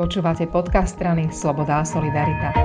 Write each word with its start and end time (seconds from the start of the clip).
Počúvate 0.00 0.48
podcast 0.48 0.96
strany 0.96 1.28
Sloboda 1.28 1.76
a 1.76 1.84
Solidarita. 1.84 2.56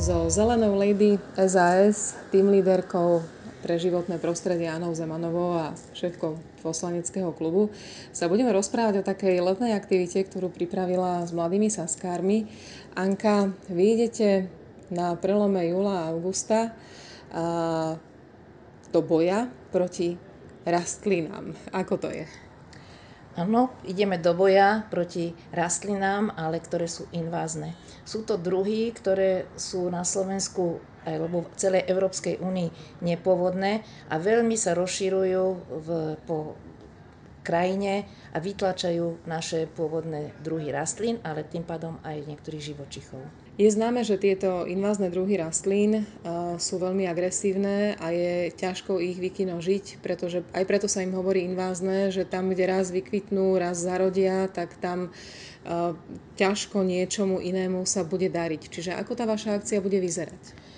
So 0.00 0.24
Zelenou 0.32 0.72
Lady 0.72 1.20
SAS, 1.36 2.16
tým 2.32 2.48
líderkou 2.48 3.20
pre 3.60 3.76
životné 3.76 4.16
prostredie 4.16 4.72
Anou 4.72 4.96
Zemanovou 4.96 5.52
a 5.52 5.76
šéfkou 5.92 6.40
poslaneckého 6.64 7.36
klubu 7.36 7.68
sa 8.08 8.24
budeme 8.24 8.56
rozprávať 8.56 9.04
o 9.04 9.08
takej 9.12 9.44
letnej 9.44 9.76
aktivite, 9.76 10.24
ktorú 10.24 10.48
pripravila 10.48 11.28
s 11.28 11.36
mladými 11.36 11.68
saskármi. 11.68 12.48
Anka, 12.96 13.52
vy 13.68 13.84
idete 13.92 14.48
na 14.88 15.12
prelome 15.12 15.76
júla 15.76 16.08
a 16.08 16.16
augusta 16.16 16.72
a, 17.36 18.00
do 18.88 19.00
boja 19.04 19.44
proti 19.68 20.16
rastlinám. 20.64 21.52
Ako 21.68 22.00
to 22.00 22.08
je? 22.08 22.24
Áno, 23.32 23.72
ideme 23.88 24.20
do 24.20 24.36
boja 24.36 24.84
proti 24.92 25.32
rastlinám, 25.56 26.36
ale 26.36 26.60
ktoré 26.60 26.84
sú 26.84 27.08
invázne. 27.16 27.72
Sú 28.04 28.28
to 28.28 28.36
druhy, 28.36 28.92
ktoré 28.92 29.48
sú 29.56 29.88
na 29.88 30.04
Slovensku 30.04 30.84
alebo 31.02 31.48
v 31.48 31.56
celej 31.56 31.88
Európskej 31.88 32.38
únii 32.38 33.00
nepovodné 33.02 33.82
a 34.12 34.20
veľmi 34.20 34.54
sa 34.54 34.76
rozširujú 34.76 35.44
v, 35.80 35.88
po 36.28 36.54
krajine 37.42 38.06
a 38.30 38.38
vytlačajú 38.38 39.26
naše 39.26 39.66
pôvodné 39.66 40.30
druhy 40.44 40.70
rastlín, 40.70 41.18
ale 41.26 41.42
tým 41.42 41.66
pádom 41.66 41.98
aj 42.06 42.22
niektorých 42.28 42.76
živočichov. 42.76 43.41
Je 43.60 43.68
známe, 43.68 44.00
že 44.00 44.16
tieto 44.16 44.64
invázne 44.64 45.12
druhy 45.12 45.36
rastlín 45.36 46.08
sú 46.56 46.80
veľmi 46.80 47.04
agresívne 47.04 48.00
a 48.00 48.08
je 48.08 48.48
ťažko 48.48 48.96
ich 48.96 49.20
vykinožiť, 49.20 50.00
pretože 50.00 50.40
aj 50.56 50.64
preto 50.64 50.88
sa 50.88 51.04
im 51.04 51.12
hovorí 51.12 51.44
invázne, 51.44 52.08
že 52.08 52.24
tam, 52.24 52.48
kde 52.48 52.64
raz 52.64 52.88
vykvitnú, 52.88 53.60
raz 53.60 53.76
zarodia, 53.76 54.48
tak 54.48 54.72
tam 54.80 55.12
ťažko 56.40 56.80
niečomu 56.80 57.44
inému 57.44 57.84
sa 57.84 58.08
bude 58.08 58.32
dariť. 58.32 58.72
Čiže 58.72 58.96
ako 58.96 59.20
tá 59.20 59.28
vaša 59.28 59.60
akcia 59.60 59.84
bude 59.84 60.00
vyzerať? 60.00 60.71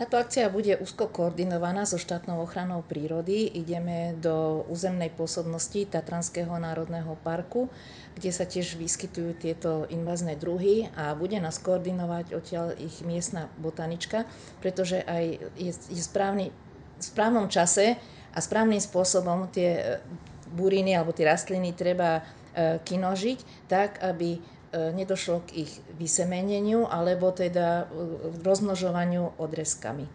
Táto 0.00 0.16
akcia 0.16 0.48
bude 0.48 0.80
úzko 0.80 1.12
koordinovaná 1.12 1.84
so 1.84 2.00
štátnou 2.00 2.40
ochranou 2.40 2.80
prírody. 2.80 3.52
Ideme 3.52 4.16
do 4.16 4.64
územnej 4.72 5.12
pôsobnosti 5.12 5.76
Tatranského 5.92 6.56
národného 6.56 7.20
parku, 7.20 7.68
kde 8.16 8.32
sa 8.32 8.48
tiež 8.48 8.80
vyskytujú 8.80 9.36
tieto 9.36 9.84
invazné 9.92 10.40
druhy 10.40 10.88
a 10.96 11.12
bude 11.12 11.36
nás 11.36 11.60
koordinovať 11.60 12.32
odtiaľ 12.32 12.80
ich 12.80 13.04
miestna 13.04 13.52
botanička, 13.60 14.24
pretože 14.64 15.04
aj 15.04 15.52
je, 15.60 15.72
je 15.76 16.00
správny, 16.00 16.48
v 16.96 17.04
správnom 17.04 17.52
čase 17.52 18.00
a 18.32 18.38
správnym 18.40 18.80
spôsobom 18.80 19.52
tie 19.52 20.00
buriny 20.48 20.96
alebo 20.96 21.12
tie 21.12 21.28
rastliny 21.28 21.76
treba 21.76 22.24
e, 22.56 22.80
kinožiť 22.80 23.68
tak, 23.68 24.00
aby 24.00 24.40
nedošlo 24.72 25.42
k 25.50 25.66
ich 25.66 25.72
vysemeneniu 25.98 26.86
alebo 26.86 27.34
teda 27.34 27.90
e, 27.90 28.06
rozmnožovaniu 28.42 29.34
odrezkami. 29.38 30.06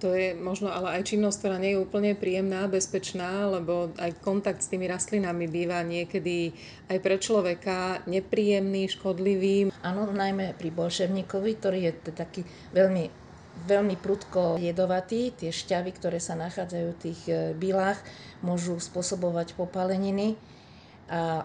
To 0.00 0.16
je 0.16 0.32
možno 0.32 0.72
ale 0.72 0.96
aj 0.96 1.12
činnosť, 1.12 1.36
ktorá 1.44 1.56
nie 1.60 1.76
je 1.76 1.82
úplne 1.84 2.16
príjemná, 2.16 2.64
bezpečná, 2.72 3.52
lebo 3.52 3.92
aj 4.00 4.16
kontakt 4.24 4.64
s 4.64 4.72
tými 4.72 4.88
rastlinami 4.88 5.44
býva 5.44 5.84
niekedy 5.84 6.56
aj 6.88 6.98
pre 7.04 7.20
človeka 7.20 8.00
nepríjemný, 8.08 8.88
škodlivý. 8.88 9.68
Áno, 9.84 10.08
najmä 10.08 10.56
pri 10.56 10.72
bolševníkovi, 10.72 11.50
ktorý 11.60 11.78
je 11.84 11.92
taký 12.16 12.48
veľmi 12.72 13.20
veľmi 13.60 14.00
prudko 14.00 14.56
jedovatý. 14.56 15.36
Tie 15.36 15.52
šťavy, 15.52 15.92
ktoré 15.92 16.16
sa 16.16 16.32
nachádzajú 16.32 16.88
v 16.96 17.00
tých 17.02 17.20
e, 17.28 17.52
bylách, 17.52 18.00
môžu 18.40 18.80
spôsobovať 18.80 19.52
popaleniny 19.52 20.32
a 20.32 20.59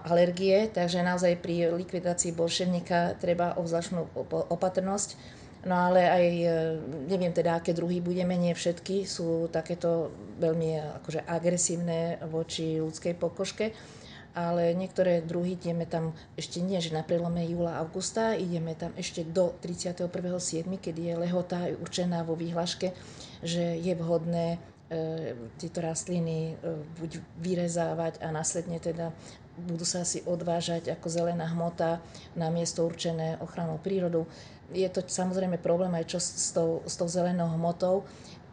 alergie, 0.05 0.69
takže 0.69 1.01
naozaj 1.01 1.41
pri 1.41 1.73
likvidácii 1.73 2.37
bolševníka 2.37 3.17
treba 3.17 3.57
obzvláštnu 3.57 4.13
opatrnosť. 4.53 5.17
No 5.65 5.89
ale 5.89 6.05
aj, 6.05 6.25
e, 6.29 6.49
neviem 7.09 7.33
teda, 7.33 7.57
aké 7.57 7.73
druhy 7.73 7.97
budeme, 7.97 8.37
nie 8.37 8.53
všetky 8.53 9.09
sú 9.09 9.49
takéto 9.49 10.13
veľmi 10.37 11.01
akože 11.01 11.25
agresívne 11.25 12.21
voči 12.29 12.77
ľudskej 12.77 13.17
pokožke, 13.17 13.73
ale 14.37 14.77
niektoré 14.77 15.25
druhy 15.25 15.57
ideme 15.57 15.89
tam 15.89 16.13
ešte 16.37 16.61
nie, 16.61 16.77
že 16.77 16.93
na 16.93 17.01
prelome 17.01 17.41
júla 17.49 17.81
augusta, 17.81 18.37
ideme 18.37 18.77
tam 18.77 18.93
ešte 18.93 19.25
do 19.25 19.57
31.7., 19.65 20.69
kedy 20.77 21.01
je 21.01 21.15
lehota 21.17 21.65
určená 21.81 22.21
vo 22.21 22.37
výhlaške, 22.37 22.93
že 23.41 23.81
je 23.81 23.93
vhodné 23.97 24.61
e, 24.61 24.74
tieto 25.57 25.81
rastliny 25.81 26.53
e, 26.53 26.77
buď 27.01 27.17
vyrezávať 27.41 28.21
a 28.21 28.29
následne 28.29 28.77
teda 28.77 29.09
budú 29.57 29.87
sa 29.87 30.03
asi 30.03 30.21
odvážať 30.27 30.93
ako 30.93 31.07
zelená 31.09 31.47
hmota 31.49 32.03
na 32.37 32.51
miesto 32.51 32.85
určené 32.85 33.39
ochranou 33.41 33.79
prírodu. 33.81 34.27
Je 34.69 34.85
to 34.91 35.01
samozrejme 35.01 35.57
problém 35.57 35.93
aj 35.95 36.05
čo 36.05 36.19
s 36.21 36.51
tou, 36.51 36.83
s 36.85 36.93
tou 36.99 37.07
zelenou 37.07 37.49
hmotou. 37.55 38.03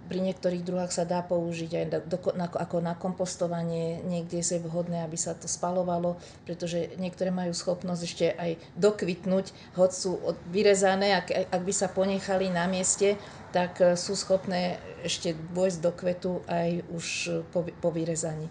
Pri 0.09 0.19
niektorých 0.19 0.67
druhách 0.67 0.93
sa 0.93 1.07
dá 1.07 1.23
použiť 1.25 1.71
aj 1.73 1.87
do, 2.11 2.19
ako 2.37 2.85
na 2.85 2.93
kompostovanie, 2.99 4.03
niekde 4.03 4.43
je 4.43 4.59
vhodné, 4.61 5.07
aby 5.07 5.15
sa 5.17 5.33
to 5.33 5.47
spalovalo, 5.47 6.19
pretože 6.43 6.97
niektoré 6.99 7.31
majú 7.31 7.55
schopnosť 7.55 8.03
ešte 8.03 8.27
aj 8.35 8.61
dokvitnúť, 8.77 9.55
hoď 9.79 9.91
sú 9.95 10.19
vyrezané, 10.51 11.17
ak, 11.17 11.55
ak 11.55 11.63
by 11.63 11.73
sa 11.73 11.89
ponechali 11.89 12.51
na 12.51 12.67
mieste, 12.67 13.15
tak 13.53 13.79
e, 13.79 13.95
sú 13.95 14.17
schopné 14.17 14.81
ešte 15.05 15.37
vojsť 15.37 15.79
do 15.79 15.93
kvetu 15.93 16.33
aj 16.49 16.83
už 16.91 17.07
po, 17.53 17.63
po 17.79 17.89
vyrezaní. 17.93 18.49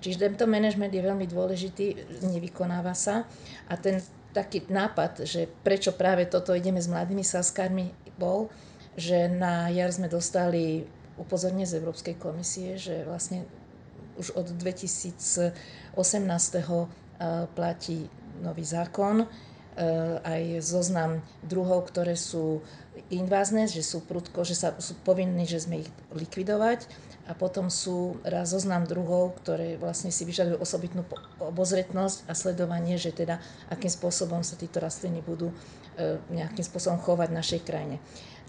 Čiže 0.00 0.26
tento 0.28 0.44
management 0.48 0.92
je 0.96 1.06
veľmi 1.06 1.26
dôležitý, 1.28 1.86
nevykonáva 2.24 2.96
sa 2.96 3.28
a 3.68 3.74
ten 3.76 4.00
taký 4.32 4.64
nápad, 4.70 5.26
že 5.26 5.50
prečo 5.60 5.92
práve 5.92 6.24
toto 6.24 6.56
ideme 6.56 6.80
s 6.80 6.88
mladými 6.88 7.20
saskármi 7.26 7.92
bol, 8.16 8.48
že 8.96 9.28
na 9.28 9.68
jar 9.68 9.90
sme 9.92 10.08
dostali 10.08 10.86
upozornenie 11.20 11.68
z 11.68 11.82
Európskej 11.82 12.16
komisie, 12.16 12.80
že 12.80 13.04
vlastne 13.04 13.44
už 14.16 14.32
od 14.36 14.56
2018. 14.56 15.52
platí 17.52 18.08
nový 18.40 18.64
zákon, 18.64 19.28
aj 20.26 20.64
zoznam 20.64 21.22
druhov, 21.46 21.88
ktoré 21.88 22.18
sú 22.18 22.60
invázne, 23.08 23.70
že 23.70 23.80
sú 23.80 24.02
prudko, 24.02 24.42
že 24.44 24.58
sa, 24.58 24.74
sú 24.76 24.98
povinní, 25.06 25.46
že 25.46 25.62
sme 25.62 25.86
ich 25.86 25.90
likvidovať 26.12 26.84
a 27.30 27.32
potom 27.32 27.70
sú 27.70 28.18
raz 28.26 28.50
zoznam 28.50 28.84
druhov, 28.84 29.38
ktoré 29.40 29.78
vlastne 29.78 30.10
si 30.10 30.26
vyžadujú 30.26 30.58
osobitnú 30.58 31.06
obozretnosť 31.38 32.26
a 32.26 32.34
sledovanie, 32.34 32.98
že 32.98 33.14
teda 33.14 33.38
akým 33.70 33.90
spôsobom 33.90 34.42
sa 34.42 34.58
títo 34.58 34.82
rastliny 34.82 35.22
budú 35.22 35.54
e, 35.94 36.18
nejakým 36.34 36.66
spôsobom 36.66 36.98
chovať 36.98 37.30
v 37.30 37.38
našej 37.38 37.60
krajine. 37.62 37.96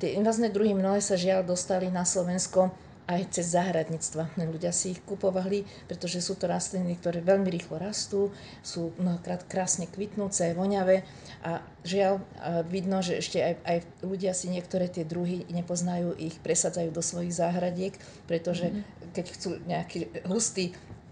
Tie 0.01 0.17
invazné 0.17 0.49
druhy 0.49 0.73
mnohé 0.73 0.97
sa 0.97 1.13
žiaľ 1.13 1.45
dostali 1.45 1.93
na 1.93 2.01
Slovensko 2.01 2.73
aj 3.07 3.21
cez 3.33 3.53
záhradníctva. 3.53 4.37
Ľudia 4.37 4.71
si 4.71 4.95
ich 4.97 5.01
kupovali, 5.03 5.65
pretože 5.89 6.21
sú 6.21 6.37
to 6.37 6.47
rastliny, 6.47 6.97
ktoré 6.97 7.21
veľmi 7.21 7.49
rýchlo 7.49 7.81
rastú, 7.81 8.29
sú 8.61 8.93
mnohokrát 9.01 9.45
krásne 9.45 9.89
kvitnúce, 9.89 10.53
voňavé 10.53 11.03
a 11.41 11.65
žiaľ 11.81 12.21
vidno, 12.69 13.01
že 13.01 13.19
ešte 13.19 13.41
aj, 13.41 13.55
aj 13.65 13.77
ľudia 14.05 14.31
si 14.37 14.53
niektoré 14.53 14.87
tie 14.87 15.03
druhy 15.03 15.49
nepoznajú, 15.49 16.13
ich 16.17 16.37
presadzajú 16.39 16.93
do 16.93 17.01
svojich 17.01 17.33
záhradiek, 17.33 17.93
pretože 18.29 18.69
mm-hmm. 18.69 19.11
keď 19.17 19.25
chcú 19.33 19.49
nejaký 19.65 19.99
hustý, 20.29 20.71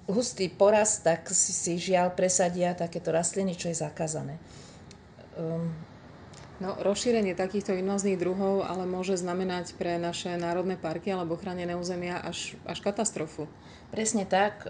hustý 0.10 0.50
porast, 0.50 1.06
tak 1.06 1.30
si, 1.30 1.54
si 1.54 1.78
žiaľ 1.78 2.14
presadia 2.14 2.78
takéto 2.78 3.14
rastliny, 3.14 3.54
čo 3.58 3.70
je 3.70 3.82
zakázané. 3.82 4.38
Um, 5.38 5.74
No, 6.60 6.76
rozšírenie 6.76 7.40
takýchto 7.40 7.72
invazných 7.72 8.20
druhov 8.20 8.68
ale 8.68 8.84
môže 8.84 9.16
znamenať 9.16 9.80
pre 9.80 9.96
naše 9.96 10.36
národné 10.36 10.76
parky 10.76 11.08
alebo 11.08 11.40
chránené 11.40 11.80
územia 11.80 12.20
až, 12.20 12.60
až 12.68 12.84
katastrofu. 12.84 13.48
Presne 13.96 14.28
tak. 14.28 14.68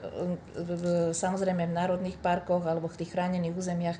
Samozrejme 1.18 1.66
v 1.66 1.74
národných 1.74 2.22
parkoch 2.22 2.62
alebo 2.70 2.86
v 2.86 2.98
tých 3.02 3.18
chránených 3.18 3.58
územiach, 3.58 3.98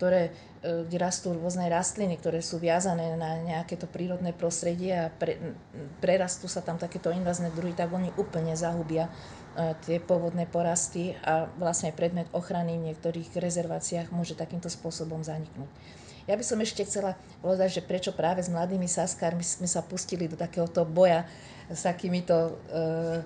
ktoré, 0.00 0.32
e, 0.64 0.88
kde 0.88 0.96
rastú 0.96 1.36
rôzne 1.36 1.68
rastliny, 1.68 2.16
ktoré 2.16 2.40
sú 2.40 2.56
viazané 2.56 3.20
na 3.20 3.36
nejaké 3.44 3.76
to 3.76 3.84
prírodné 3.84 4.32
prostredie 4.32 4.96
a 4.96 5.12
pre, 5.12 5.36
prerastú 6.00 6.48
sa 6.48 6.64
tam 6.64 6.80
takéto 6.80 7.12
invazné 7.12 7.52
druhy, 7.52 7.76
tak 7.76 7.92
oni 7.92 8.08
úplne 8.16 8.56
zahubia 8.56 9.12
e, 9.52 9.76
tie 9.84 10.00
pôvodné 10.00 10.48
porasty 10.48 11.12
a 11.20 11.52
vlastne 11.60 11.92
predmet 11.92 12.32
ochrany 12.32 12.80
v 12.80 12.88
niektorých 12.88 13.36
rezerváciách 13.36 14.08
môže 14.08 14.32
takýmto 14.32 14.72
spôsobom 14.72 15.20
zaniknúť. 15.20 15.68
Ja 16.24 16.40
by 16.40 16.44
som 16.48 16.64
ešte 16.64 16.88
chcela 16.88 17.20
povedať, 17.44 17.80
že 17.80 17.82
prečo 17.84 18.16
práve 18.16 18.40
s 18.40 18.48
mladými 18.48 18.88
saskármi 18.88 19.44
sme 19.44 19.68
sa 19.68 19.84
pustili 19.84 20.32
do 20.32 20.38
takéhoto 20.38 20.86
boja 20.86 21.26
s 21.66 21.82
takýmito 21.82 22.54
uh, 22.70 23.18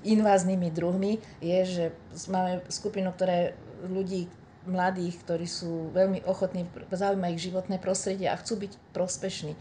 inváznými 0.00 0.72
druhmi, 0.72 1.20
je, 1.44 1.58
že 1.62 1.84
máme 2.26 2.64
skupinu, 2.72 3.12
ktoré 3.14 3.54
ľudí 3.84 4.26
mladých, 4.66 5.20
ktorí 5.26 5.46
sú 5.48 5.90
veľmi 5.90 6.22
ochotní, 6.24 6.68
zaujíma 6.90 7.34
ich 7.34 7.42
životné 7.42 7.82
prostredie 7.82 8.30
a 8.30 8.38
chcú 8.38 8.62
byť 8.66 8.72
prospešní. 8.94 9.52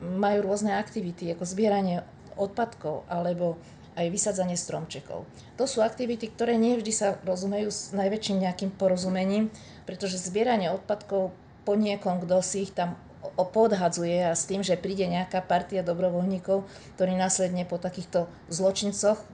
Majú 0.00 0.38
rôzne 0.46 0.78
aktivity, 0.78 1.28
ako 1.34 1.44
zbieranie 1.44 2.06
odpadkov 2.38 3.04
alebo 3.10 3.58
aj 3.98 4.06
vysadzanie 4.14 4.54
stromčekov. 4.54 5.26
To 5.58 5.64
sú 5.66 5.82
aktivity, 5.82 6.30
ktoré 6.30 6.54
nie 6.54 6.78
vždy 6.78 6.92
sa 6.94 7.08
rozumejú 7.26 7.66
s 7.66 7.90
najväčším 7.90 8.46
nejakým 8.46 8.70
porozumením, 8.78 9.50
pretože 9.90 10.22
zbieranie 10.22 10.70
odpadkov 10.70 11.34
po 11.66 11.72
niekom, 11.74 12.22
kto 12.22 12.38
si 12.38 12.70
ich 12.70 12.72
tam 12.72 12.94
podhadzuje 13.36 14.22
a 14.22 14.38
s 14.38 14.46
tým, 14.46 14.62
že 14.62 14.78
príde 14.78 15.04
nejaká 15.10 15.42
partia 15.42 15.82
dobrovoľníkov, 15.82 16.62
ktorí 16.94 17.12
následne 17.18 17.66
po 17.66 17.76
takýchto 17.82 18.30
zločincoch 18.46 19.18
e, 19.18 19.26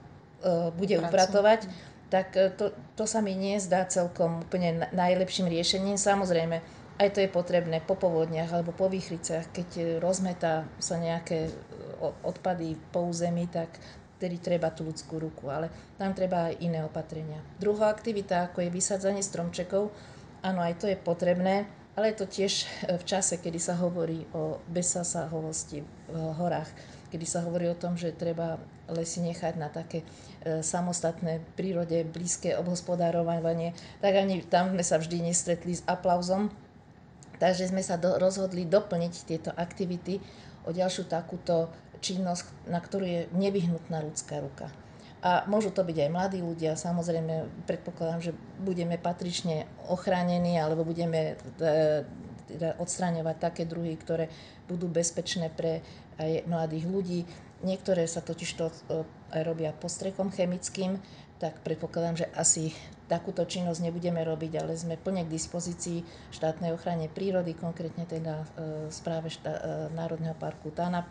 bude 0.73 0.97
Pracu. 0.97 1.05
upratovať, 1.05 1.59
tak 2.09 2.37
e, 2.37 2.53
to, 2.53 2.71
to 2.95 3.05
sa 3.09 3.21
mi 3.21 3.33
nezdá 3.33 3.85
celkom 3.89 4.45
úplne 4.45 4.89
najlepším 4.93 5.49
riešením. 5.49 5.97
Samozrejme, 5.97 6.61
aj 6.95 7.09
to 7.11 7.19
je 7.19 7.29
potrebné 7.29 7.83
po 7.83 7.99
povodniach 7.99 8.51
alebo 8.55 8.71
po 8.71 8.87
výchrice, 8.87 9.43
keď 9.51 9.69
e, 9.75 9.83
rozmetá 9.99 10.63
sa 10.79 10.95
nejaké 10.95 11.51
odpady 12.23 12.75
po 12.91 13.07
území, 13.07 13.47
tak 13.47 13.71
vtedy 14.19 14.39
treba 14.39 14.71
tú 14.71 14.87
ľudskú 14.87 15.19
ruku, 15.19 15.51
ale 15.51 15.67
tam 15.99 16.15
treba 16.15 16.51
aj 16.51 16.59
iné 16.63 16.83
opatrenia. 16.87 17.43
Druhá 17.59 17.91
aktivita, 17.91 18.47
ako 18.47 18.63
je 18.63 18.69
vysadzanie 18.71 19.23
stromčekov, 19.23 19.91
áno, 20.39 20.63
aj 20.63 20.73
to 20.79 20.85
je 20.87 20.97
potrebné, 20.99 21.67
ale 21.95 22.11
je 22.11 22.17
to 22.23 22.27
tiež 22.27 22.53
e, 22.63 22.65
v 23.01 23.03
čase, 23.03 23.43
kedy 23.43 23.59
sa 23.59 23.75
hovorí 23.75 24.23
o 24.31 24.63
bezsasahovosti 24.71 25.83
v 25.83 26.15
horách, 26.39 26.69
kedy 27.15 27.23
sa 27.23 27.47
hovorí 27.47 27.71
o 27.71 27.79
tom, 27.79 27.95
že 27.95 28.11
treba 28.11 28.59
lesy 28.91 29.23
nechať 29.23 29.55
na 29.55 29.71
také 29.71 30.03
e, 30.43 30.59
samostatné 30.59 31.39
prírode 31.55 32.03
blízke 32.03 32.59
obhospodárovanie, 32.59 33.71
tak 34.03 34.19
ani 34.19 34.43
tam 34.43 34.75
sme 34.75 34.83
sa 34.83 34.99
vždy 34.99 35.23
nestretli 35.31 35.79
s 35.79 35.87
aplauzom. 35.87 36.51
Takže 37.39 37.71
sme 37.71 37.79
sa 37.79 37.95
do, 37.95 38.19
rozhodli 38.19 38.67
doplniť 38.67 39.13
tieto 39.23 39.55
aktivity 39.55 40.19
o 40.67 40.75
ďalšiu 40.75 41.07
takúto 41.07 41.71
činnosť, 42.03 42.67
na 42.67 42.83
ktorú 42.83 43.07
je 43.07 43.21
nevyhnutná 43.31 44.03
ľudská 44.03 44.43
ruka. 44.43 44.67
A 45.23 45.47
môžu 45.47 45.71
to 45.71 45.81
byť 45.81 45.97
aj 46.05 46.09
mladí 46.11 46.39
ľudia, 46.43 46.77
samozrejme 46.77 47.65
predpokladám, 47.65 48.21
že 48.29 48.31
budeme 48.61 48.99
patrične 48.99 49.65
ochránení 49.87 50.59
alebo 50.59 50.83
budeme 50.83 51.39
e, 51.63 52.03
teda 52.47 52.77
odstraňovať 52.77 53.35
také 53.41 53.63
druhy, 53.65 53.97
ktoré 53.97 54.29
budú 54.69 54.89
bezpečné 54.89 55.49
pre 55.53 55.81
aj 56.21 56.47
mladých 56.47 56.85
ľudí. 56.87 57.19
Niektoré 57.65 58.05
sa 58.05 58.21
totiž 58.21 58.49
to 58.55 58.65
e, 58.69 58.73
aj 59.35 59.41
robia 59.43 59.75
postrekom 59.75 60.31
chemickým, 60.31 61.01
tak 61.35 61.59
predpokladám, 61.67 62.25
že 62.25 62.27
asi 62.31 62.71
takúto 63.11 63.43
činnosť 63.43 63.83
nebudeme 63.83 64.23
robiť, 64.23 64.63
ale 64.63 64.79
sme 64.79 64.95
plne 64.95 65.27
k 65.27 65.33
dispozícii 65.35 66.01
štátnej 66.31 66.71
ochrane 66.71 67.11
prírody, 67.11 67.51
konkrétne 67.53 68.07
teda 68.07 68.47
v 68.55 68.89
správe 68.93 69.27
štá, 69.27 69.51
e, 69.51 69.61
Národného 69.93 70.37
parku 70.37 70.71
TANAP, 70.71 71.09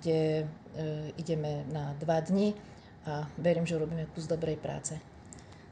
kde 0.00 0.46
ideme 1.18 1.66
na 1.66 1.98
dva 1.98 2.22
dni 2.22 2.54
a 3.10 3.26
verím, 3.40 3.66
že 3.66 3.74
urobíme 3.74 4.06
kus 4.14 4.30
dobrej 4.30 4.54
práce. 4.60 4.94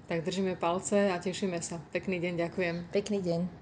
Tak 0.08 0.24
držíme 0.24 0.56
palce 0.56 1.12
a 1.12 1.20
tešíme 1.20 1.60
sa. 1.60 1.76
Pekný 1.92 2.16
deň, 2.16 2.48
ďakujem. 2.48 2.76
Pekný 2.88 3.20
deň. 3.20 3.57